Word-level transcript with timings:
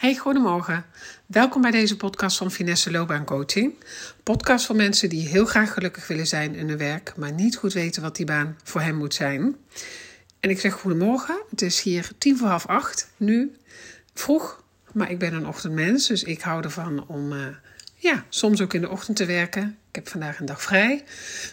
Hey, 0.00 0.16
goedemorgen. 0.16 0.84
Welkom 1.26 1.62
bij 1.62 1.70
deze 1.70 1.96
podcast 1.96 2.36
van 2.36 2.50
Finesse 2.50 2.90
Loopbaan 2.90 3.24
Coaching. 3.24 3.74
Podcast 4.22 4.66
voor 4.66 4.76
mensen 4.76 5.08
die 5.08 5.28
heel 5.28 5.44
graag 5.44 5.72
gelukkig 5.72 6.06
willen 6.06 6.26
zijn 6.26 6.54
in 6.54 6.68
hun 6.68 6.78
werk, 6.78 7.16
maar 7.16 7.32
niet 7.32 7.56
goed 7.56 7.72
weten 7.72 8.02
wat 8.02 8.16
die 8.16 8.26
baan 8.26 8.56
voor 8.64 8.80
hen 8.80 8.96
moet 8.96 9.14
zijn. 9.14 9.56
En 10.40 10.50
ik 10.50 10.60
zeg 10.60 10.72
goedemorgen. 10.72 11.42
Het 11.50 11.62
is 11.62 11.82
hier 11.82 12.10
tien 12.18 12.36
voor 12.36 12.48
half 12.48 12.66
acht, 12.66 13.10
nu 13.16 13.56
vroeg, 14.14 14.62
maar 14.92 15.10
ik 15.10 15.18
ben 15.18 15.34
een 15.34 15.46
ochtendmens, 15.46 16.06
dus 16.06 16.22
ik 16.22 16.40
hou 16.40 16.62
ervan 16.62 17.06
om 17.06 17.32
uh, 17.32 17.46
ja, 17.94 18.24
soms 18.28 18.60
ook 18.60 18.74
in 18.74 18.80
de 18.80 18.90
ochtend 18.90 19.16
te 19.16 19.24
werken. 19.24 19.78
Ik 19.88 19.94
heb 19.94 20.08
vandaag 20.08 20.38
een 20.38 20.46
dag 20.46 20.62
vrij, 20.62 21.04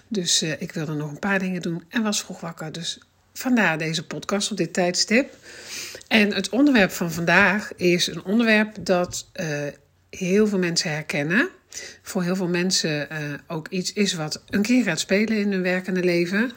dus 0.08 0.44
uh, 0.44 0.62
ik 0.62 0.72
wilde 0.72 0.94
nog 0.94 1.12
een 1.12 1.20
paar 1.20 1.40
dingen 1.40 1.62
doen 1.62 1.84
en 1.90 2.04
was 2.04 2.22
vroeg 2.24 2.40
wakker. 2.40 2.72
Dus 2.72 3.00
vandaar 3.38 3.78
deze 3.78 4.06
podcast 4.06 4.52
op 4.52 4.58
dit 4.58 4.74
tijdstip. 4.74 5.36
En 6.08 6.34
het 6.34 6.50
onderwerp 6.50 6.92
van 6.92 7.12
vandaag 7.12 7.76
is 7.76 8.08
een 8.08 8.24
onderwerp 8.24 8.76
dat 8.80 9.30
uh, 9.36 9.48
heel 10.10 10.48
veel 10.48 10.58
mensen 10.58 10.92
herkennen. 10.92 11.50
Voor 12.02 12.24
heel 12.24 12.36
veel 12.36 12.48
mensen 12.48 13.08
uh, 13.12 13.18
ook 13.48 13.68
iets 13.68 13.94
is 13.94 14.14
wat 14.14 14.44
een 14.50 14.62
keer 14.62 14.84
gaat 14.84 15.00
spelen 15.00 15.38
in 15.38 15.52
hun 15.52 15.62
werkende 15.62 16.04
leven. 16.04 16.52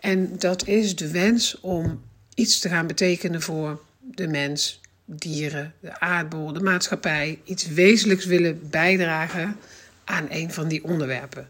En 0.00 0.38
dat 0.38 0.66
is 0.66 0.96
de 0.96 1.10
wens 1.10 1.60
om 1.60 2.02
iets 2.34 2.58
te 2.58 2.68
gaan 2.68 2.86
betekenen 2.86 3.42
voor 3.42 3.82
de 4.00 4.28
mens, 4.28 4.80
dieren, 5.04 5.74
de 5.80 6.00
aardbol, 6.00 6.52
de 6.52 6.60
maatschappij. 6.60 7.38
Iets 7.44 7.66
wezenlijks 7.66 8.24
willen 8.24 8.70
bijdragen 8.70 9.56
aan 10.04 10.26
een 10.28 10.52
van 10.52 10.68
die 10.68 10.84
onderwerpen. 10.84 11.48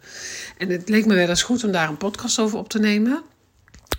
En 0.58 0.68
het 0.68 0.88
leek 0.88 1.06
me 1.06 1.14
wel 1.14 1.28
eens 1.28 1.42
goed 1.42 1.64
om 1.64 1.72
daar 1.72 1.88
een 1.88 1.96
podcast 1.96 2.38
over 2.38 2.58
op 2.58 2.68
te 2.68 2.78
nemen 2.78 3.22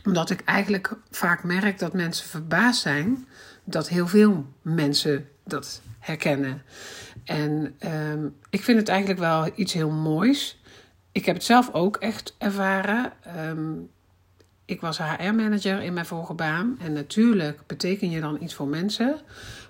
omdat 0.05 0.29
ik 0.29 0.41
eigenlijk 0.45 0.95
vaak 1.09 1.43
merk 1.43 1.79
dat 1.79 1.93
mensen 1.93 2.27
verbaasd 2.27 2.81
zijn 2.81 3.27
dat 3.63 3.89
heel 3.89 4.07
veel 4.07 4.45
mensen 4.61 5.27
dat 5.45 5.81
herkennen. 5.99 6.61
En 7.23 7.75
um, 8.13 8.35
ik 8.49 8.63
vind 8.63 8.79
het 8.79 8.87
eigenlijk 8.87 9.19
wel 9.19 9.51
iets 9.55 9.73
heel 9.73 9.89
moois. 9.89 10.61
Ik 11.11 11.25
heb 11.25 11.35
het 11.35 11.43
zelf 11.43 11.73
ook 11.73 11.95
echt 11.95 12.35
ervaren. 12.37 13.13
Um, 13.37 13.89
ik 14.65 14.81
was 14.81 14.97
HR-manager 14.97 15.81
in 15.81 15.93
mijn 15.93 16.05
vorige 16.05 16.33
baan. 16.33 16.77
En 16.79 16.93
natuurlijk 16.93 17.59
beteken 17.67 18.09
je 18.09 18.19
dan 18.19 18.37
iets 18.41 18.53
voor 18.53 18.67
mensen. 18.67 19.19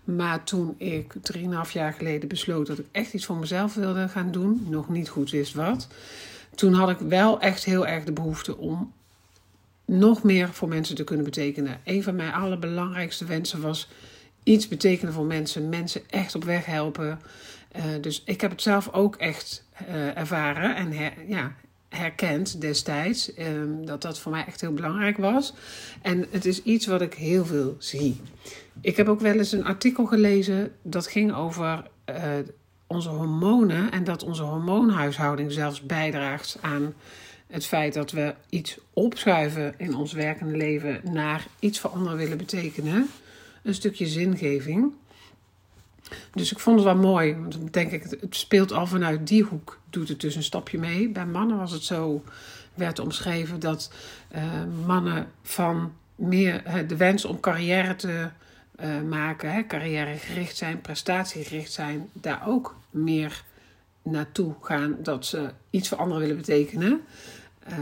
Maar 0.04 0.44
toen 0.44 0.76
ik 0.78 1.14
3,5 1.36 1.72
jaar 1.72 1.94
geleden 1.94 2.30
besloot 2.30 2.68
dat 2.68 2.80
ik 2.80 2.86
echt 2.92 3.14
iets 3.14 3.26
voor 3.26 3.38
mezelf 3.38 3.74
wilde 3.74 4.08
gaan 4.08 4.32
doen, 4.32 4.66
nog 4.70 4.90
niet 4.90 5.10
goed 5.10 5.32
wist 5.32 5.54
wat. 5.54 5.88
Toen 6.56 6.74
had 6.74 6.90
ik 6.90 6.98
wel 6.98 7.40
echt 7.40 7.64
heel 7.64 7.88
erg 7.88 8.04
de 8.04 8.12
behoefte 8.12 8.58
om 8.58 8.94
nog 9.86 10.24
meer 10.24 10.50
voor 10.54 10.68
mensen 10.68 10.96
te 10.96 11.04
kunnen 11.04 11.26
betekenen. 11.26 11.80
Een 11.84 12.04
van 12.04 12.16
mijn 12.16 12.34
allerbelangrijkste 12.34 13.26
wensen 13.26 13.62
was 13.62 13.90
iets 14.44 14.68
betekenen 14.68 15.14
voor 15.14 15.26
mensen, 15.26 15.70
mensen 15.70 16.02
echt 16.10 16.36
op 16.36 16.44
weg 16.44 16.66
helpen. 16.66 17.20
Uh, 17.76 17.84
dus 18.02 18.22
ik 18.26 18.42
heb 18.42 18.52
het 18.52 18.62
zelf 18.62 18.90
ook 18.92 19.16
echt 19.16 19.66
uh, 19.90 20.18
ervaren 20.18 20.76
en 20.76 21.14
ja, 21.28 21.56
herkend 21.90 22.62
destijds 22.62 23.38
um, 23.40 23.86
dat 23.86 24.02
dat 24.02 24.20
voor 24.20 24.32
mij 24.32 24.46
echt 24.46 24.62
heel 24.62 24.74
belangrijk 24.74 25.18
was. 25.18 25.54
En 26.02 26.26
het 26.30 26.46
is 26.46 26.64
iets 26.64 26.86
wat 26.86 27.02
ik 27.02 27.14
heel 27.14 27.46
veel 27.46 27.76
zie. 27.80 28.22
Ik 28.82 28.98
heb 28.98 29.08
ook 29.08 29.20
wel 29.20 29.34
eens 29.34 29.52
een 29.52 29.66
artikel 29.66 30.06
gelezen 30.06 30.72
dat 30.82 31.08
ging 31.08 31.34
over 31.34 31.84
uh, 32.10 32.16
onze 32.88 33.10
hormonen 33.10 33.92
en 33.92 34.04
dat 34.04 34.24
onze 34.24 34.44
hormoonhuishouding 34.44 35.52
zelfs 35.52 35.82
bijdraagt 35.82 36.58
aan 36.62 36.94
het 37.54 37.66
feit 37.66 37.94
dat 37.94 38.12
we 38.12 38.36
iets 38.50 38.78
opschuiven 38.94 39.74
in 39.78 39.96
ons 39.96 40.14
werkende 40.14 40.58
leven 40.58 41.02
naar 41.04 41.48
iets 41.60 41.80
voor 41.80 41.90
anderen 41.90 42.18
willen 42.18 42.38
betekenen. 42.38 43.10
Een 43.64 43.74
stukje 43.74 44.08
zingeving. 44.08 44.94
Dus 46.32 46.52
ik 46.52 46.60
vond 46.60 46.76
het 46.76 46.86
wel 46.86 46.96
mooi, 46.96 47.36
want 47.36 47.52
dan 47.52 47.68
denk 47.72 47.92
ik, 47.92 48.04
het 48.04 48.36
speelt 48.36 48.72
al 48.72 48.88
vanuit 48.88 49.28
die 49.28 49.44
hoek, 49.44 49.80
doet 49.90 50.08
het 50.08 50.20
dus 50.20 50.36
een 50.36 50.44
stapje 50.44 50.78
mee. 50.78 51.10
Bij 51.10 51.26
mannen 51.26 51.58
was 51.58 51.72
het 51.72 51.84
zo, 51.84 52.24
werd 52.74 53.00
omschreven 53.00 53.60
dat 53.60 53.92
uh, 54.36 54.44
mannen 54.86 55.28
van 55.42 55.94
meer 56.16 56.86
de 56.88 56.98
wens 56.98 57.26
om 57.26 57.40
carrière 57.40 57.96
te 57.96 58.30
uh, 58.80 59.02
maken, 59.02 59.52
hè, 59.52 59.66
carrièregericht 59.66 60.58
zijn, 60.58 60.82
prestatiegericht 60.82 61.72
zijn, 61.72 62.10
daar 62.14 62.48
ook 62.48 62.76
meer 62.90 63.44
naartoe 64.04 64.54
gaan 64.62 64.98
dat 65.00 65.26
ze 65.26 65.50
iets 65.70 65.90
voor 65.90 65.98
anderen 65.98 66.22
willen 66.22 66.38
betekenen. 66.38 67.02
Uh, 67.70 67.76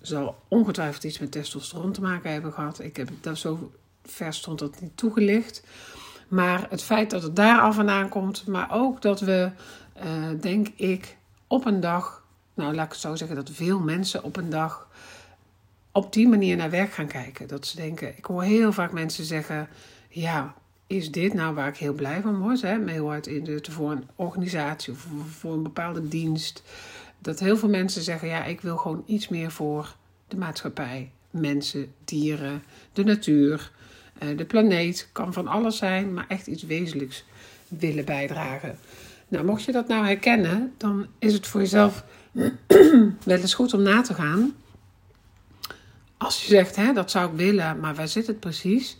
zal 0.00 0.42
ongetwijfeld 0.48 1.04
iets 1.04 1.18
met 1.18 1.32
testosteron 1.32 1.92
te 1.92 2.00
maken 2.00 2.32
hebben 2.32 2.52
gehad. 2.52 2.80
Ik 2.80 2.96
heb 2.96 3.08
dat 3.20 3.38
zo 3.38 3.72
ver 4.04 4.34
stond 4.34 4.58
dat 4.58 4.80
niet 4.80 4.96
toegelicht. 4.96 5.62
Maar 6.28 6.66
het 6.70 6.82
feit 6.82 7.10
dat 7.10 7.22
het 7.22 7.36
daar 7.36 7.60
al 7.60 7.72
vandaan 7.72 8.08
komt, 8.08 8.46
maar 8.46 8.68
ook 8.72 9.02
dat 9.02 9.20
we, 9.20 9.50
uh, 9.96 10.40
denk 10.40 10.68
ik, 10.68 11.16
op 11.46 11.66
een 11.66 11.80
dag, 11.80 12.24
nou 12.54 12.74
laat 12.74 12.84
ik 12.84 12.92
het 12.92 13.00
zo 13.00 13.16
zeggen, 13.16 13.36
dat 13.36 13.50
veel 13.50 13.80
mensen 13.80 14.22
op 14.22 14.36
een 14.36 14.50
dag 14.50 14.88
op 15.92 16.12
die 16.12 16.28
manier 16.28 16.56
naar 16.56 16.70
werk 16.70 16.92
gaan 16.92 17.06
kijken. 17.06 17.48
Dat 17.48 17.66
ze 17.66 17.76
denken, 17.76 18.16
ik 18.16 18.24
hoor 18.24 18.42
heel 18.42 18.72
vaak 18.72 18.92
mensen 18.92 19.24
zeggen, 19.24 19.68
ja, 20.08 20.54
is 20.86 21.10
dit 21.10 21.34
nou 21.34 21.54
waar 21.54 21.68
ik 21.68 21.76
heel 21.76 21.92
blij 21.92 22.20
van 22.20 22.38
word? 22.38 22.62
Hè? 22.62 22.78
Heel 22.84 23.08
hard 23.08 23.26
inzetten 23.26 23.72
voor 23.72 23.90
een 23.90 24.08
organisatie 24.16 24.92
of 24.92 25.06
voor 25.38 25.52
een 25.52 25.62
bepaalde 25.62 26.08
dienst 26.08 26.62
dat 27.18 27.40
heel 27.40 27.56
veel 27.56 27.68
mensen 27.68 28.02
zeggen: 28.02 28.28
ja, 28.28 28.44
ik 28.44 28.60
wil 28.60 28.76
gewoon 28.76 29.02
iets 29.06 29.28
meer 29.28 29.50
voor 29.50 29.96
de 30.28 30.36
maatschappij, 30.36 31.10
mensen, 31.30 31.92
dieren, 32.04 32.62
de 32.92 33.04
natuur, 33.04 33.72
eh, 34.18 34.36
de 34.36 34.44
planeet. 34.44 35.08
Kan 35.12 35.32
van 35.32 35.48
alles 35.48 35.76
zijn, 35.76 36.12
maar 36.12 36.26
echt 36.28 36.46
iets 36.46 36.62
wezenlijks 36.62 37.24
willen 37.68 38.04
bijdragen. 38.04 38.78
Nou, 39.28 39.44
mocht 39.44 39.64
je 39.64 39.72
dat 39.72 39.88
nou 39.88 40.06
herkennen, 40.06 40.74
dan 40.76 41.06
is 41.18 41.32
het 41.32 41.46
voor 41.46 41.60
jezelf 41.60 42.04
wel 43.24 43.38
eens 43.38 43.54
goed 43.54 43.74
om 43.74 43.82
na 43.82 44.00
te 44.00 44.14
gaan. 44.14 44.54
Als 46.16 46.42
je 46.42 46.48
zegt, 46.48 46.76
hè, 46.76 46.92
dat 46.92 47.10
zou 47.10 47.30
ik 47.30 47.36
willen, 47.36 47.80
maar 47.80 47.94
waar 47.94 48.08
zit 48.08 48.26
het 48.26 48.40
precies? 48.40 48.96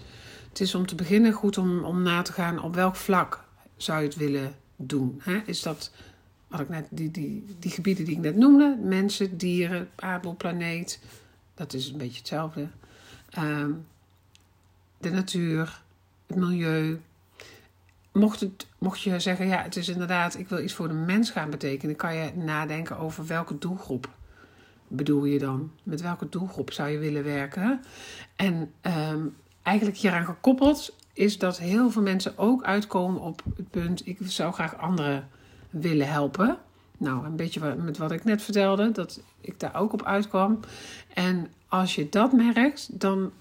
Het 0.48 0.60
is 0.60 0.74
om 0.74 0.86
te 0.86 0.94
beginnen 0.94 1.32
goed 1.32 1.58
om, 1.58 1.84
om 1.84 2.02
na 2.02 2.22
te 2.22 2.32
gaan 2.32 2.62
op 2.62 2.74
welk 2.74 2.96
vlak 2.96 3.44
zou 3.76 4.00
je 4.00 4.06
het 4.06 4.16
willen 4.16 4.54
doen. 4.76 5.20
Hè? 5.22 5.40
Is 5.44 5.62
dat 5.62 5.90
wat 6.48 6.60
ik 6.60 6.68
net, 6.68 6.86
die, 6.90 7.10
die, 7.10 7.44
die 7.58 7.70
gebieden 7.70 8.04
die 8.04 8.14
ik 8.14 8.20
net 8.20 8.36
noemde, 8.36 8.78
mensen, 8.82 9.36
dieren, 9.36 9.88
aardbol, 9.94 10.34
planeet, 10.36 11.00
dat 11.54 11.72
is 11.72 11.88
een 11.88 11.98
beetje 11.98 12.18
hetzelfde. 12.18 12.68
Um, 13.38 13.86
de 14.98 15.10
natuur, 15.10 15.82
het 16.26 16.36
milieu. 16.36 17.00
Mocht, 18.12 18.40
het, 18.40 18.66
mocht 18.78 19.00
je 19.00 19.20
zeggen, 19.20 19.46
ja, 19.46 19.62
het 19.62 19.76
is 19.76 19.88
inderdaad, 19.88 20.38
ik 20.38 20.48
wil 20.48 20.62
iets 20.62 20.74
voor 20.74 20.88
de 20.88 20.94
mens 20.94 21.30
gaan 21.30 21.50
betekenen, 21.50 21.96
kan 21.96 22.14
je 22.14 22.32
nadenken 22.34 22.98
over 22.98 23.26
welke 23.26 23.58
doelgroep 23.58 24.16
bedoel 24.88 25.24
je 25.24 25.38
dan? 25.38 25.70
Met 25.82 26.00
welke 26.00 26.28
doelgroep 26.28 26.72
zou 26.72 26.88
je 26.88 26.98
willen 26.98 27.24
werken? 27.24 27.80
En 28.36 28.72
um, 28.82 29.36
eigenlijk 29.62 29.98
hieraan 29.98 30.24
gekoppeld 30.24 30.96
is 31.12 31.38
dat 31.38 31.58
heel 31.58 31.90
veel 31.90 32.02
mensen 32.02 32.38
ook 32.38 32.62
uitkomen 32.62 33.20
op 33.20 33.42
het 33.56 33.70
punt: 33.70 34.06
ik 34.06 34.18
zou 34.22 34.52
graag 34.52 34.78
anderen 34.78 35.28
willen 35.70 36.08
helpen. 36.08 36.58
Nou, 36.98 37.24
een 37.24 37.36
beetje 37.36 37.74
met 37.74 37.98
wat 37.98 38.12
ik 38.12 38.24
net 38.24 38.42
vertelde, 38.42 38.90
dat 38.90 39.20
ik 39.40 39.60
daar 39.60 39.74
ook 39.74 39.92
op 39.92 40.04
uitkwam. 40.04 40.60
En 41.14 41.48
als 41.68 41.94
je 41.94 42.08
dat 42.08 42.32
merkt, 42.32 43.00
dan 43.00 43.32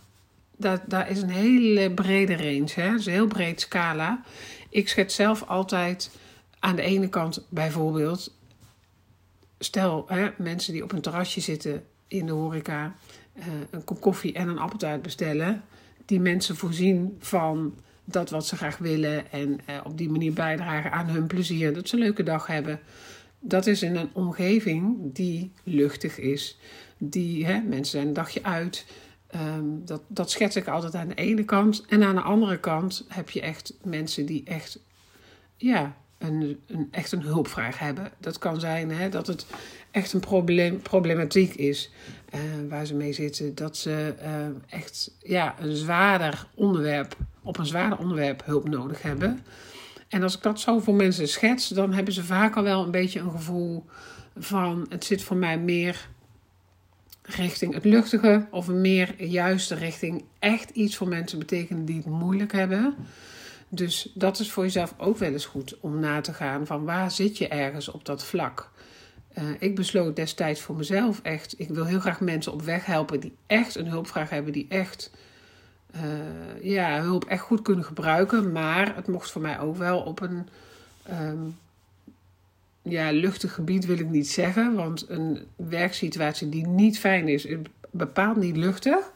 daar, 0.57 0.83
daar 0.87 1.09
is 1.09 1.21
een 1.21 1.29
hele 1.29 1.91
brede 1.91 2.35
range. 2.35 2.71
Hè? 2.73 2.91
Dus 2.91 3.05
een 3.05 3.11
heel 3.11 3.27
breed 3.27 3.61
scala. 3.61 4.21
Ik 4.69 4.89
schets 4.89 5.15
zelf 5.15 5.43
altijd 5.43 6.11
aan 6.59 6.75
de 6.75 6.81
ene 6.81 7.09
kant 7.09 7.45
bijvoorbeeld, 7.49 8.33
stel 9.59 10.05
hè, 10.07 10.29
mensen 10.37 10.73
die 10.73 10.83
op 10.83 10.91
een 10.91 11.01
terrasje 11.01 11.41
zitten 11.41 11.83
in 12.07 12.25
de 12.25 12.31
horeca, 12.31 12.95
uh, 13.35 13.45
een 13.69 13.83
kop 13.83 14.01
koffie 14.01 14.33
en 14.33 14.47
een 14.47 14.59
appeltaart 14.59 15.01
bestellen. 15.01 15.63
Die 16.05 16.19
mensen 16.19 16.55
voorzien 16.55 17.17
van 17.19 17.75
dat 18.09 18.29
wat 18.29 18.47
ze 18.47 18.55
graag 18.55 18.77
willen 18.77 19.31
en 19.31 19.59
eh, 19.65 19.75
op 19.83 19.97
die 19.97 20.09
manier 20.09 20.33
bijdragen 20.33 20.91
aan 20.91 21.07
hun 21.07 21.27
plezier, 21.27 21.73
dat 21.73 21.87
ze 21.87 21.95
een 21.95 22.01
leuke 22.01 22.23
dag 22.23 22.47
hebben. 22.47 22.79
Dat 23.39 23.67
is 23.67 23.83
in 23.83 23.95
een 23.95 24.09
omgeving 24.13 25.13
die 25.13 25.51
luchtig 25.63 26.17
is, 26.19 26.59
die 26.97 27.45
hè, 27.45 27.59
mensen 27.59 27.85
zijn 27.85 28.07
een 28.07 28.13
dagje 28.13 28.43
uit. 28.43 28.85
Um, 29.35 29.85
dat, 29.85 30.01
dat 30.07 30.31
schets 30.31 30.55
ik 30.55 30.67
altijd 30.67 30.95
aan 30.95 31.07
de 31.07 31.15
ene 31.15 31.43
kant. 31.43 31.85
En 31.89 32.03
aan 32.03 32.15
de 32.15 32.21
andere 32.21 32.59
kant 32.59 33.05
heb 33.07 33.29
je 33.29 33.41
echt 33.41 33.73
mensen 33.83 34.25
die 34.25 34.43
echt, 34.45 34.79
ja, 35.55 35.95
een, 36.17 36.59
een, 36.67 36.87
echt 36.91 37.11
een 37.11 37.21
hulpvraag 37.21 37.79
hebben. 37.79 38.11
Dat 38.19 38.37
kan 38.37 38.59
zijn 38.59 38.91
hè, 38.91 39.09
dat 39.09 39.27
het 39.27 39.45
echt 39.91 40.13
een 40.13 40.19
probleem, 40.19 40.81
problematiek 40.81 41.53
is 41.53 41.91
uh, 42.33 42.39
waar 42.69 42.85
ze 42.85 42.95
mee 42.95 43.13
zitten. 43.13 43.55
Dat 43.55 43.77
ze 43.77 44.15
uh, 44.21 44.79
echt 44.79 45.11
ja, 45.19 45.55
een 45.59 45.75
zwaarder 45.75 46.47
onderwerp 46.55 47.17
op 47.47 47.57
een 47.57 47.65
zwaar 47.65 47.97
onderwerp 47.97 48.45
hulp 48.45 48.69
nodig 48.69 49.01
hebben. 49.01 49.39
En 50.07 50.23
als 50.23 50.35
ik 50.35 50.41
dat 50.41 50.59
zo 50.59 50.79
voor 50.79 50.93
mensen 50.93 51.27
schets, 51.27 51.67
dan 51.67 51.93
hebben 51.93 52.13
ze 52.13 52.23
vaak 52.23 52.55
al 52.55 52.63
wel 52.63 52.83
een 52.83 52.91
beetje 52.91 53.19
een 53.19 53.31
gevoel 53.31 53.85
van 54.37 54.85
het 54.89 55.05
zit 55.05 55.23
voor 55.23 55.37
mij 55.37 55.59
meer 55.59 56.07
richting 57.21 57.73
het 57.73 57.85
luchtige 57.85 58.47
of 58.51 58.67
meer 58.67 59.23
juiste 59.23 59.75
richting 59.75 60.23
echt 60.39 60.69
iets 60.69 60.95
voor 60.95 61.07
mensen 61.07 61.39
betekenen 61.39 61.85
die 61.85 61.97
het 61.97 62.05
moeilijk 62.05 62.51
hebben. 62.51 62.95
Dus 63.69 64.11
dat 64.13 64.39
is 64.39 64.51
voor 64.51 64.63
jezelf 64.63 64.93
ook 64.97 65.17
wel 65.17 65.31
eens 65.31 65.45
goed 65.45 65.79
om 65.79 65.99
na 65.99 66.21
te 66.21 66.33
gaan 66.33 66.65
van 66.65 66.85
waar 66.85 67.11
zit 67.11 67.37
je 67.37 67.47
ergens 67.47 67.89
op 67.89 68.05
dat 68.05 68.25
vlak. 68.25 68.71
Uh, 69.37 69.43
ik 69.59 69.75
besloot 69.75 70.15
destijds 70.15 70.61
voor 70.61 70.75
mezelf 70.75 71.19
echt, 71.23 71.59
ik 71.59 71.69
wil 71.69 71.85
heel 71.85 71.99
graag 71.99 72.19
mensen 72.19 72.53
op 72.53 72.61
weg 72.61 72.85
helpen 72.85 73.19
die 73.19 73.33
echt 73.47 73.75
een 73.75 73.87
hulpvraag 73.87 74.29
hebben, 74.29 74.53
die 74.53 74.65
echt 74.69 75.11
uh, 76.03 76.63
ja, 76.63 77.01
hulp 77.01 77.25
echt 77.25 77.41
goed 77.41 77.61
kunnen 77.61 77.85
gebruiken. 77.85 78.51
Maar 78.51 78.95
het 78.95 79.07
mocht 79.07 79.31
voor 79.31 79.41
mij 79.41 79.59
ook 79.59 79.77
wel 79.77 79.99
op 79.99 80.21
een 80.21 80.47
um, 81.11 81.57
ja, 82.81 83.11
luchtig 83.11 83.53
gebied 83.53 83.85
wil 83.85 83.99
ik 83.99 84.09
niet 84.09 84.29
zeggen. 84.29 84.75
Want 84.75 85.09
een 85.09 85.39
werksituatie 85.55 86.49
die 86.49 86.67
niet 86.67 86.99
fijn 86.99 87.27
is, 87.27 87.47
bepaald 87.91 88.37
niet 88.37 88.57
luchtig. 88.57 89.11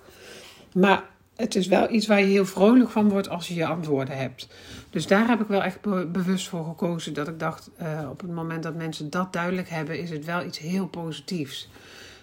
Maar 0.73 1.03
het 1.35 1.55
is 1.55 1.67
wel 1.67 1.91
iets 1.91 2.07
waar 2.07 2.19
je 2.19 2.25
heel 2.25 2.45
vrolijk 2.45 2.89
van 2.89 3.09
wordt 3.09 3.29
als 3.29 3.47
je 3.47 3.53
je 3.53 3.65
antwoorden 3.65 4.17
hebt. 4.17 4.47
Dus 4.89 5.07
daar 5.07 5.27
heb 5.27 5.41
ik 5.41 5.47
wel 5.47 5.63
echt 5.63 5.81
bewust 6.11 6.47
voor 6.47 6.65
gekozen. 6.65 7.13
Dat 7.13 7.27
ik 7.27 7.39
dacht, 7.39 7.69
uh, 7.81 8.07
op 8.09 8.21
het 8.21 8.31
moment 8.31 8.63
dat 8.63 8.75
mensen 8.75 9.09
dat 9.09 9.33
duidelijk 9.33 9.69
hebben, 9.69 9.99
is 9.99 10.09
het 10.09 10.25
wel 10.25 10.45
iets 10.45 10.59
heel 10.59 10.87
positiefs. 10.87 11.69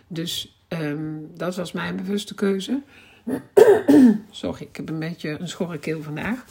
Dus 0.07 0.63
um, 0.69 1.31
dat 1.35 1.57
was 1.57 1.73
mijn 1.73 1.97
bewuste 1.97 2.35
keuze. 2.35 2.83
Sorry, 4.39 4.63
ik 4.63 4.77
heb 4.77 4.89
een 4.89 4.99
beetje 4.99 5.39
een 5.41 5.49
schorre 5.49 5.79
keel 5.79 6.03
vandaag. 6.03 6.45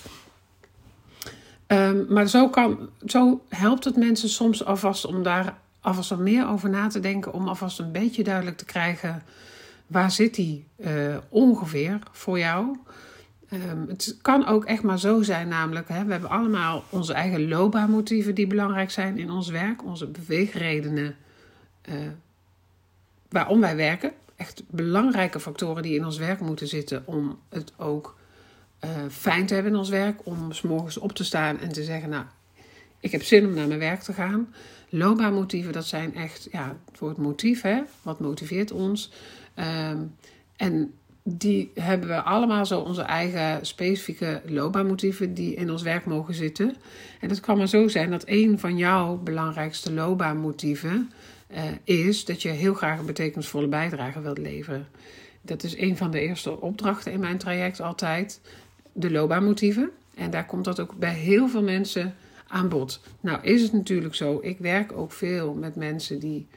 Um, 1.68 2.06
maar 2.10 2.28
zo, 2.28 2.50
kan, 2.50 2.90
zo 3.06 3.42
helpt 3.50 3.84
het 3.84 3.96
mensen 3.96 4.30
soms 4.30 4.66
alvast 4.66 5.06
om 5.06 5.24
daar 5.24 5.58
alvast 5.82 6.10
wat 6.10 6.20
meer 6.20 6.48
over 6.48 6.70
na 6.70 6.88
te 6.88 7.00
denken. 7.00 7.34
Om 7.34 7.48
alvast 7.48 7.80
een 7.80 7.92
beetje 7.92 8.24
duidelijk 8.24 8.58
te 8.58 8.66
krijgen 8.66 9.24
waar 9.88 10.12
zit 10.12 10.36
die 10.36 10.66
uh, 10.78 11.18
ongeveer 11.30 12.00
voor 12.12 12.40
jou. 12.40 12.78
Um, 13.54 13.86
het 13.88 14.18
kan 14.22 14.46
ook 14.46 14.66
echt 14.66 14.84
maar 14.84 15.00
zo 15.00 15.22
zijn, 15.22 15.48
namelijk, 15.48 15.88
hè, 15.90 16.06
we 16.06 16.12
hebben 16.12 16.30
allemaal 16.30 16.84
onze 16.90 17.14
eigen 17.14 17.48
loopbaanmotieven 17.48 18.36
die 18.36 18.48
belangrijk 18.48 18.92
zijn 18.92 19.18
in 19.18 19.32
ons 19.32 19.50
werk, 19.50 19.84
onze 19.84 20.08
beweegredenen 20.08 21.16
uh, 21.90 21.96
waarom 23.30 23.60
wij 23.60 23.76
werken. 23.76 24.12
Echt 24.38 24.64
belangrijke 24.68 25.40
factoren 25.40 25.84
die 25.84 25.96
in 25.96 26.06
ons 26.06 26.18
werk 26.18 26.40
moeten 26.40 26.68
zitten 26.68 27.04
om 27.06 27.40
het 27.50 27.74
ook 27.78 28.18
uh, 28.86 28.90
fijn 29.10 29.46
te 29.46 29.54
hebben 29.54 29.72
in 29.72 29.78
ons 29.78 29.90
werk. 29.90 30.26
Om 30.26 30.52
s 30.54 30.62
morgens 30.62 30.98
op 30.98 31.12
te 31.12 31.24
staan 31.24 31.60
en 31.60 31.70
te 31.72 31.84
zeggen, 31.84 32.10
nou, 32.10 32.26
ik 33.00 33.12
heb 33.12 33.24
zin 33.24 33.46
om 33.46 33.54
naar 33.54 33.68
mijn 33.68 33.80
werk 33.80 34.02
te 34.02 34.14
gaan. 34.14 34.54
Loopbaanmotieven, 34.90 35.74
dat 35.74 35.86
zijn 35.86 36.16
echt 36.16 36.48
ja, 36.52 36.78
het 36.92 37.00
woord 37.00 37.18
motief, 37.18 37.62
hè? 37.62 37.82
wat 38.02 38.20
motiveert 38.20 38.72
ons. 38.72 39.12
Um, 39.90 40.16
en 40.56 40.94
die 41.24 41.72
hebben 41.74 42.10
we 42.10 42.22
allemaal 42.22 42.66
zo 42.66 42.80
onze 42.80 43.02
eigen 43.02 43.66
specifieke 43.66 44.42
loopbaanmotieven 44.46 45.34
die 45.34 45.56
in 45.56 45.72
ons 45.72 45.82
werk 45.82 46.06
mogen 46.06 46.34
zitten. 46.34 46.76
En 47.20 47.30
het 47.30 47.40
kan 47.40 47.58
maar 47.58 47.68
zo 47.68 47.88
zijn 47.88 48.10
dat 48.10 48.24
een 48.26 48.60
van 48.60 48.78
jouw 48.78 49.18
belangrijkste 49.18 49.94
loopbaanmotieven 49.94 51.12
uh, 51.12 51.37
is 51.84 52.26
dat 52.26 52.42
je 52.42 52.50
heel 52.50 52.74
graag 52.74 53.00
een 53.00 53.06
betekenisvolle 53.06 53.68
bijdrage 53.68 54.22
wilt 54.22 54.38
leveren. 54.38 54.88
Dat 55.42 55.64
is 55.64 55.78
een 55.78 55.98
van 55.98 56.12
de 56.12 56.20
eerste 56.20 56.62
opdrachten 56.62 57.12
in 57.12 57.20
mijn 57.20 57.38
traject 57.38 57.82
altijd 57.82 58.42
de 58.94 59.12
loopbaanmotieven. 59.12 59.92
En 60.16 60.32
daar 60.32 60.46
komt 60.46 60.66
dat 60.66 60.80
ook 60.80 60.96
bij 60.96 61.14
heel 61.14 61.48
veel 61.48 61.64
mensen 61.64 62.16
aan 62.48 62.70
bod. 62.70 63.02
Nou 63.20 63.42
is 63.42 63.62
het 63.62 63.74
natuurlijk 63.74 64.16
zo, 64.16 64.40
ik 64.42 64.58
werk 64.60 64.92
ook 64.92 65.12
veel 65.12 65.54
met 65.54 65.76
mensen 65.76 66.20
die, 66.20 66.48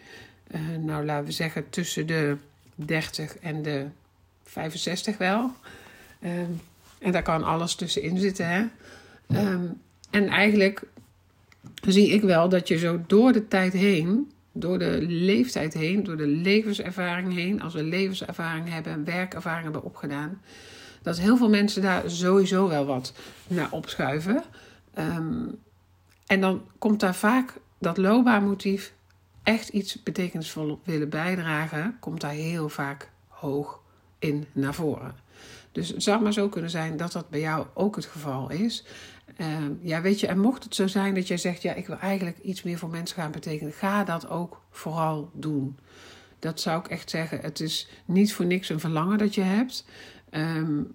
uh, 0.54 0.60
nou 0.78 1.04
laten 1.04 1.26
we 1.26 1.32
zeggen, 1.32 1.70
tussen 1.70 2.06
de 2.06 2.36
30 2.74 3.38
en 3.38 3.62
de 3.62 3.86
65 4.44 5.16
wel. 5.18 5.50
Um, 6.24 6.60
en 6.98 7.12
daar 7.12 7.22
kan 7.22 7.44
alles 7.44 7.74
tussenin 7.74 8.18
zitten. 8.18 8.46
Hè? 8.46 8.66
Um, 9.52 9.80
en 10.10 10.28
eigenlijk 10.28 10.82
zie 11.86 12.08
ik 12.08 12.22
wel 12.22 12.48
dat 12.48 12.68
je 12.68 12.78
zo 12.78 13.00
door 13.06 13.32
de 13.32 13.48
tijd 13.48 13.72
heen, 13.72 14.30
door 14.52 14.78
de 14.78 14.98
leeftijd 15.02 15.74
heen, 15.74 16.04
door 16.04 16.16
de 16.16 16.26
levenservaring 16.26 17.34
heen, 17.34 17.62
als 17.62 17.74
we 17.74 17.82
levenservaring 17.82 18.68
hebben, 18.68 19.04
werkervaring 19.04 19.62
hebben 19.62 19.82
opgedaan, 19.82 20.40
dat 21.02 21.18
heel 21.18 21.36
veel 21.36 21.48
mensen 21.48 21.82
daar 21.82 22.10
sowieso 22.10 22.68
wel 22.68 22.86
wat 22.86 23.12
naar 23.48 23.68
opschuiven. 23.70 24.42
Um, 24.98 25.58
en 26.26 26.40
dan 26.40 26.62
komt 26.78 27.00
daar 27.00 27.14
vaak 27.14 27.54
dat 27.78 27.96
loopbaanmotief 27.96 28.92
echt 29.42 29.68
iets 29.68 30.02
betekenisvol 30.02 30.80
willen 30.84 31.08
bijdragen, 31.08 31.96
komt 32.00 32.20
daar 32.20 32.30
heel 32.30 32.68
vaak 32.68 33.10
hoog 33.28 33.80
in 34.18 34.46
naar 34.52 34.74
voren. 34.74 35.14
Dus 35.72 35.88
het 35.88 36.02
zou 36.02 36.22
maar 36.22 36.32
zo 36.32 36.48
kunnen 36.48 36.70
zijn 36.70 36.96
dat 36.96 37.12
dat 37.12 37.30
bij 37.30 37.40
jou 37.40 37.66
ook 37.74 37.96
het 37.96 38.06
geval 38.06 38.50
is. 38.50 38.84
Uh, 39.36 39.46
ja, 39.80 40.00
weet 40.00 40.20
je, 40.20 40.26
en 40.26 40.38
mocht 40.38 40.64
het 40.64 40.74
zo 40.74 40.86
zijn 40.86 41.14
dat 41.14 41.28
jij 41.28 41.36
zegt, 41.36 41.62
ja, 41.62 41.74
ik 41.74 41.86
wil 41.86 41.98
eigenlijk 41.98 42.38
iets 42.38 42.62
meer 42.62 42.78
voor 42.78 42.88
mensen 42.88 43.16
gaan 43.16 43.30
betekenen, 43.30 43.72
ga 43.72 44.04
dat 44.04 44.28
ook 44.28 44.62
vooral 44.70 45.30
doen. 45.34 45.78
Dat 46.38 46.60
zou 46.60 46.80
ik 46.80 46.86
echt 46.86 47.10
zeggen. 47.10 47.40
Het 47.40 47.60
is 47.60 47.88
niet 48.04 48.32
voor 48.32 48.46
niks 48.46 48.68
een 48.68 48.80
verlangen 48.80 49.18
dat 49.18 49.34
je 49.34 49.40
hebt. 49.40 49.84
Um, 50.30 50.94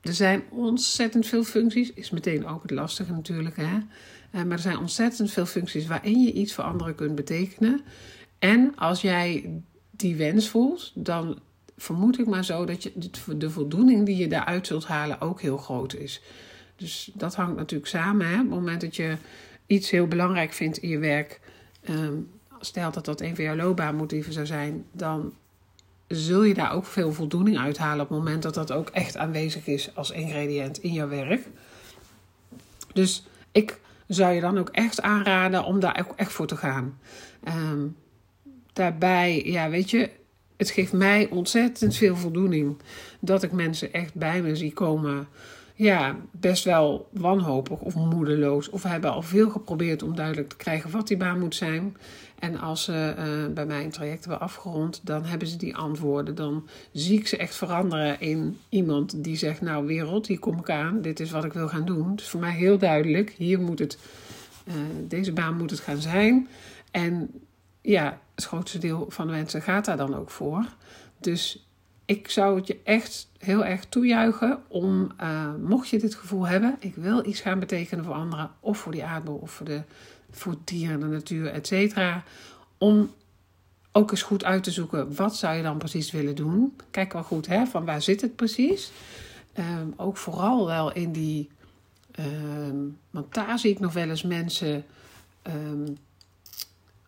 er 0.00 0.14
zijn 0.14 0.42
ontzettend 0.50 1.26
veel 1.26 1.44
functies. 1.44 1.92
Is 1.92 2.10
meteen 2.10 2.46
ook 2.46 2.62
het 2.62 2.70
lastige 2.70 3.12
natuurlijk. 3.12 3.56
Hè? 3.56 3.76
Uh, 3.76 3.82
maar 4.30 4.50
er 4.50 4.58
zijn 4.58 4.78
ontzettend 4.78 5.30
veel 5.30 5.46
functies 5.46 5.86
waarin 5.86 6.22
je 6.22 6.32
iets 6.32 6.54
voor 6.54 6.64
anderen 6.64 6.94
kunt 6.94 7.14
betekenen. 7.14 7.80
En 8.38 8.76
als 8.76 9.00
jij 9.00 9.50
die 9.90 10.16
wens 10.16 10.48
voelt, 10.48 10.92
dan 10.94 11.38
vermoed 11.76 12.18
ik 12.18 12.26
maar 12.26 12.44
zo 12.44 12.64
dat 12.64 12.82
je, 12.82 12.92
de 13.36 13.50
voldoening 13.50 14.06
die 14.06 14.16
je 14.16 14.28
daaruit 14.28 14.66
zult 14.66 14.86
halen 14.86 15.20
ook 15.20 15.40
heel 15.40 15.56
groot 15.56 15.94
is. 15.94 16.22
Dus 16.76 17.10
dat 17.14 17.34
hangt 17.34 17.56
natuurlijk 17.56 17.90
samen. 17.90 18.26
Hè? 18.26 18.34
Op 18.34 18.40
het 18.40 18.50
moment 18.50 18.80
dat 18.80 18.96
je 18.96 19.16
iets 19.66 19.90
heel 19.90 20.06
belangrijk 20.06 20.52
vindt 20.52 20.78
in 20.78 20.88
je 20.88 20.98
werk, 20.98 21.40
um, 21.90 22.30
stel 22.60 22.90
dat 22.92 23.04
dat 23.04 23.20
een 23.20 23.34
van 23.34 23.44
jouw 23.44 23.56
loopbaanmotieven 23.56 24.32
zou 24.32 24.46
zijn, 24.46 24.84
dan 24.92 25.34
zul 26.08 26.42
je 26.42 26.54
daar 26.54 26.72
ook 26.72 26.86
veel 26.86 27.12
voldoening 27.12 27.58
uithalen 27.58 28.00
op 28.00 28.08
het 28.08 28.18
moment 28.18 28.42
dat 28.42 28.54
dat 28.54 28.72
ook 28.72 28.88
echt 28.88 29.16
aanwezig 29.16 29.66
is 29.66 29.94
als 29.94 30.10
ingrediënt 30.10 30.78
in 30.78 30.92
jouw 30.92 31.08
werk. 31.08 31.46
Dus 32.92 33.26
ik 33.52 33.78
zou 34.06 34.34
je 34.34 34.40
dan 34.40 34.58
ook 34.58 34.68
echt 34.68 35.02
aanraden 35.02 35.64
om 35.64 35.80
daar 35.80 36.06
ook 36.08 36.16
echt 36.16 36.32
voor 36.32 36.46
te 36.46 36.56
gaan. 36.56 36.98
Um, 37.48 37.96
daarbij, 38.72 39.44
ja, 39.44 39.70
weet 39.70 39.90
je, 39.90 40.10
het 40.56 40.70
geeft 40.70 40.92
mij 40.92 41.28
ontzettend 41.30 41.96
veel 41.96 42.16
voldoening 42.16 42.76
dat 43.20 43.42
ik 43.42 43.52
mensen 43.52 43.92
echt 43.92 44.14
bij 44.14 44.42
me 44.42 44.56
zie 44.56 44.72
komen. 44.72 45.28
Ja, 45.78 46.16
best 46.30 46.64
wel 46.64 47.08
wanhopig 47.12 47.80
of 47.80 47.94
moedeloos. 47.94 48.70
Of 48.70 48.82
hebben 48.82 49.12
al 49.12 49.22
veel 49.22 49.50
geprobeerd 49.50 50.02
om 50.02 50.14
duidelijk 50.14 50.48
te 50.48 50.56
krijgen 50.56 50.90
wat 50.90 51.08
die 51.08 51.16
baan 51.16 51.38
moet 51.38 51.54
zijn. 51.54 51.96
En 52.38 52.58
als 52.58 52.84
ze 52.84 53.14
uh, 53.18 53.54
bij 53.54 53.66
mij 53.66 53.84
een 53.84 53.90
traject 53.90 54.24
hebben 54.24 54.40
afgerond, 54.40 55.00
dan 55.04 55.24
hebben 55.24 55.48
ze 55.48 55.56
die 55.56 55.76
antwoorden. 55.76 56.34
Dan 56.34 56.68
zie 56.92 57.18
ik 57.18 57.26
ze 57.26 57.36
echt 57.36 57.54
veranderen 57.54 58.20
in 58.20 58.58
iemand 58.68 59.24
die 59.24 59.36
zegt: 59.36 59.60
Nou, 59.60 59.86
wereld, 59.86 60.26
hier 60.26 60.38
kom 60.38 60.58
ik 60.58 60.70
aan. 60.70 61.02
Dit 61.02 61.20
is 61.20 61.30
wat 61.30 61.44
ik 61.44 61.52
wil 61.52 61.68
gaan 61.68 61.84
doen. 61.84 62.10
Het 62.10 62.20
is 62.20 62.28
voor 62.28 62.40
mij 62.40 62.54
heel 62.54 62.78
duidelijk. 62.78 63.30
Hier 63.30 63.60
moet 63.60 63.78
het, 63.78 63.98
uh, 64.68 64.74
deze 65.08 65.32
baan 65.32 65.56
moet 65.56 65.70
het 65.70 65.80
gaan 65.80 66.00
zijn. 66.00 66.48
En 66.90 67.30
ja, 67.80 68.20
het 68.34 68.44
grootste 68.44 68.78
deel 68.78 69.06
van 69.08 69.26
de 69.26 69.32
mensen 69.32 69.62
gaat 69.62 69.84
daar 69.84 69.96
dan 69.96 70.14
ook 70.14 70.30
voor. 70.30 70.64
Dus 71.20 71.65
ik 72.06 72.30
zou 72.30 72.56
het 72.56 72.66
je 72.66 72.80
echt 72.84 73.28
heel 73.38 73.64
erg 73.64 73.84
toejuichen 73.84 74.62
om, 74.68 75.10
uh, 75.20 75.54
mocht 75.62 75.88
je 75.88 75.98
dit 75.98 76.14
gevoel 76.14 76.46
hebben, 76.46 76.76
ik 76.78 76.94
wil 76.94 77.26
iets 77.26 77.40
gaan 77.40 77.58
betekenen 77.58 78.04
voor 78.04 78.14
anderen, 78.14 78.50
of 78.60 78.78
voor 78.78 78.92
die 78.92 79.04
aardbol, 79.04 79.36
of 79.36 79.50
voor, 79.50 79.66
de, 79.66 79.82
voor 80.30 80.56
dieren, 80.64 81.00
de 81.00 81.06
natuur, 81.06 81.46
et 81.46 81.66
cetera, 81.66 82.24
om 82.78 83.10
ook 83.92 84.10
eens 84.10 84.22
goed 84.22 84.44
uit 84.44 84.62
te 84.62 84.70
zoeken, 84.70 85.14
wat 85.14 85.36
zou 85.36 85.56
je 85.56 85.62
dan 85.62 85.78
precies 85.78 86.10
willen 86.10 86.34
doen? 86.34 86.76
Kijk 86.90 87.12
wel 87.12 87.22
goed, 87.22 87.46
hè, 87.46 87.66
van 87.66 87.84
waar 87.84 88.02
zit 88.02 88.20
het 88.20 88.36
precies? 88.36 88.92
Um, 89.58 89.94
ook 89.96 90.16
vooral 90.16 90.66
wel 90.66 90.92
in 90.92 91.12
die, 91.12 91.48
um, 92.18 92.98
want 93.10 93.34
daar 93.34 93.58
zie 93.58 93.70
ik 93.70 93.80
nog 93.80 93.92
wel 93.92 94.08
eens 94.08 94.22
mensen 94.22 94.84
um, 95.42 95.96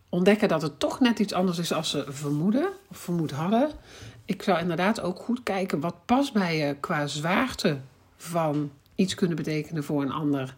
ontdekken 0.09 0.47
dat 0.47 0.61
het 0.61 0.79
toch 0.79 0.99
net 0.99 1.19
iets 1.19 1.33
anders 1.33 1.57
is 1.57 1.73
als 1.73 1.89
ze 1.89 2.05
vermoeden 2.07 2.69
of 2.89 2.97
vermoed 2.97 3.31
hadden. 3.31 3.71
Ik 4.25 4.43
zou 4.43 4.59
inderdaad 4.59 5.01
ook 5.01 5.19
goed 5.19 5.43
kijken 5.43 5.79
wat 5.79 6.05
past 6.05 6.33
bij 6.33 6.57
je 6.57 6.75
qua 6.79 7.07
zwaarte 7.07 7.79
van 8.17 8.71
iets 8.95 9.15
kunnen 9.15 9.35
betekenen 9.35 9.83
voor 9.83 10.01
een 10.01 10.11
ander. 10.11 10.55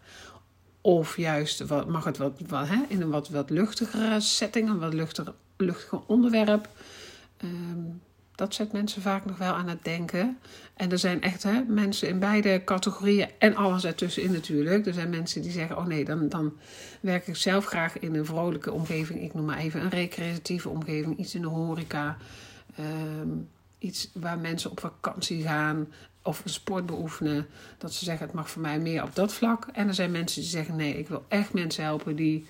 Of 0.81 1.17
juist 1.17 1.67
wat, 1.67 1.87
mag 1.87 2.03
het 2.03 2.17
wat, 2.17 2.41
wat 2.47 2.67
hè, 2.67 2.83
in 2.87 3.01
een 3.01 3.09
wat, 3.09 3.29
wat 3.29 3.49
luchtigere 3.49 4.19
setting, 4.19 4.69
een 4.69 4.79
wat 4.79 4.93
luchtiger, 4.93 5.33
luchtiger 5.57 6.01
onderwerp. 6.05 6.69
Um, 7.43 8.01
dat 8.41 8.53
zet 8.53 8.71
mensen 8.71 9.01
vaak 9.01 9.25
nog 9.25 9.37
wel 9.37 9.53
aan 9.53 9.67
het 9.67 9.83
denken. 9.83 10.37
En 10.73 10.91
er 10.91 10.97
zijn 10.97 11.21
echt 11.21 11.43
hè, 11.43 11.63
mensen 11.67 12.07
in 12.07 12.19
beide 12.19 12.61
categorieën 12.63 13.29
en 13.37 13.55
alles 13.55 13.83
ertussenin 13.85 14.31
natuurlijk. 14.31 14.85
Er 14.85 14.93
zijn 14.93 15.09
mensen 15.09 15.41
die 15.41 15.51
zeggen: 15.51 15.77
Oh 15.77 15.85
nee, 15.85 16.05
dan, 16.05 16.29
dan 16.29 16.53
werk 16.99 17.27
ik 17.27 17.35
zelf 17.35 17.65
graag 17.65 17.99
in 17.99 18.15
een 18.15 18.25
vrolijke 18.25 18.71
omgeving. 18.71 19.21
Ik 19.21 19.33
noem 19.33 19.45
maar 19.45 19.57
even 19.57 19.81
een 19.81 19.89
recreatieve 19.89 20.69
omgeving, 20.69 21.17
iets 21.17 21.35
in 21.35 21.41
de 21.41 21.47
horeca. 21.47 22.17
Um, 22.79 23.49
iets 23.79 24.09
waar 24.13 24.39
mensen 24.39 24.71
op 24.71 24.79
vakantie 24.79 25.43
gaan. 25.43 25.87
of 26.23 26.41
een 26.43 26.49
sport 26.49 26.85
beoefenen, 26.85 27.47
dat 27.77 27.93
ze 27.93 28.05
zeggen 28.05 28.25
het 28.25 28.35
mag 28.35 28.49
voor 28.49 28.61
mij 28.61 28.79
meer 28.79 29.03
op 29.03 29.15
dat 29.15 29.33
vlak. 29.33 29.67
En 29.73 29.87
er 29.87 29.93
zijn 29.93 30.11
mensen 30.11 30.41
die 30.41 30.49
zeggen 30.49 30.75
nee, 30.75 30.97
ik 30.97 31.07
wil 31.07 31.25
echt 31.27 31.53
mensen 31.53 31.83
helpen 31.83 32.15
die, 32.15 32.45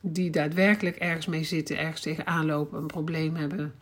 die 0.00 0.30
daadwerkelijk 0.30 0.96
ergens 0.96 1.26
mee 1.26 1.44
zitten, 1.44 1.78
ergens 1.78 2.00
tegenaan 2.00 2.46
lopen, 2.46 2.78
een 2.78 2.86
probleem 2.86 3.34
hebben. 3.34 3.74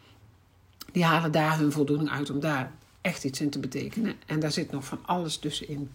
Die 0.95 1.05
halen 1.05 1.33
daar 1.33 1.59
hun 1.59 1.73
voldoening 1.73 2.11
uit 2.11 2.31
om 2.31 2.41
daar 2.41 2.73
echt 3.01 3.25
iets 3.25 3.41
in 3.41 3.51
te 3.51 3.59
betekenen. 3.59 4.15
En 4.27 4.41
daar 4.41 4.53
zit 4.53 4.71
nog 4.71 4.85
van 4.85 4.99
alles 5.07 5.37
tussenin. 5.37 5.91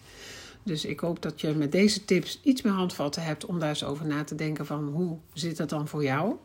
Dus 0.63 0.85
ik 0.85 0.99
hoop 0.99 1.21
dat 1.21 1.41
je 1.41 1.53
met 1.53 1.71
deze 1.71 2.05
tips 2.05 2.39
iets 2.43 2.61
meer 2.61 2.73
handvatten 2.73 3.23
hebt 3.23 3.45
om 3.45 3.59
daar 3.59 3.69
eens 3.69 3.83
over 3.83 4.05
na 4.05 4.23
te 4.23 4.35
denken 4.35 4.65
van 4.65 4.87
hoe 4.87 5.17
zit 5.33 5.57
dat 5.57 5.69
dan 5.69 5.87
voor 5.87 6.03
jou? 6.03 6.35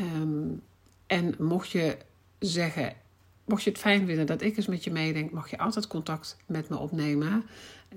Um, 0.00 0.62
en 1.06 1.34
mocht 1.38 1.70
je 1.70 1.96
zeggen, 2.38 2.92
mocht 3.50 3.62
je 3.62 3.70
het 3.70 3.78
fijn 3.78 4.06
vinden 4.06 4.26
dat 4.26 4.42
ik 4.42 4.56
eens 4.56 4.66
met 4.66 4.84
je 4.84 4.90
meedenk, 4.90 5.30
mag 5.30 5.50
je 5.50 5.58
altijd 5.58 5.86
contact 5.86 6.36
met 6.46 6.68
me 6.68 6.78
opnemen. 6.78 7.44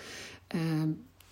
Uh, 0.55 0.61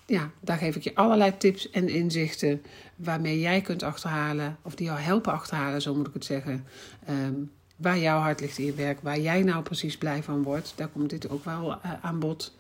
ja, 0.07 0.31
daar 0.41 0.59
geef 0.59 0.77
ik 0.77 0.83
je 0.83 0.95
allerlei 0.95 1.37
tips 1.37 1.71
en 1.71 1.89
inzichten 1.89 2.63
waarmee 2.97 3.41
jij 3.41 3.61
kunt 3.61 3.83
achterhalen, 3.83 4.57
of 4.63 4.75
die 4.75 4.87
jou 4.87 4.99
helpen 4.99 5.33
achterhalen, 5.33 5.83
zo 5.83 5.95
moet 5.95 6.07
ik 6.07 6.15
het 6.15 6.25
zeggen. 6.25 6.67
Um, 7.11 7.51
waar 7.81 7.99
jouw 7.99 8.19
hart 8.19 8.41
ligt 8.41 8.59
in 8.59 8.65
je 8.65 8.75
werk, 8.75 9.01
waar 9.01 9.21
jij 9.21 9.43
nou 9.43 9.63
precies 9.63 9.99
blij 9.99 10.23
van 10.23 10.43
wordt. 10.43 10.73
Daar 10.77 10.89
komt 10.89 11.11
dit 11.11 11.31
ook 11.31 11.45
wel 11.45 11.71
uh, 11.71 11.93
aan 12.03 12.19
bod. 12.19 12.55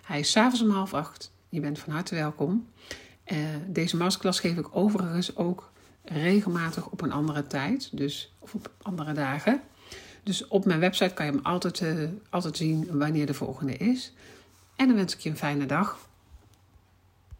Hij 0.03 0.19
is 0.19 0.31
s'avonds 0.31 0.61
om 0.61 0.69
half 0.69 0.93
acht. 0.93 1.31
Je 1.49 1.59
bent 1.59 1.79
van 1.79 1.93
harte 1.93 2.15
welkom. 2.15 2.67
Uh, 3.31 3.37
deze 3.67 3.97
masterclass 3.97 4.39
geef 4.39 4.57
ik 4.57 4.75
overigens 4.75 5.35
ook 5.35 5.71
regelmatig 6.03 6.89
op 6.89 7.01
een 7.01 7.11
andere 7.11 7.47
tijd, 7.47 7.97
dus, 7.97 8.33
of 8.39 8.53
op 8.53 8.71
andere 8.81 9.13
dagen. 9.13 9.61
Dus 10.23 10.47
op 10.47 10.65
mijn 10.65 10.79
website 10.79 11.13
kan 11.13 11.25
je 11.25 11.31
hem 11.31 11.45
altijd, 11.45 11.81
uh, 11.81 12.09
altijd 12.29 12.57
zien 12.57 12.97
wanneer 12.97 13.25
de 13.25 13.33
volgende 13.33 13.77
is. 13.77 14.13
En 14.75 14.87
dan 14.87 14.95
wens 14.95 15.13
ik 15.13 15.19
je 15.19 15.29
een 15.29 15.37
fijne 15.37 15.65
dag. 15.65 16.04